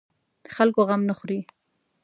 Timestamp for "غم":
0.87-1.01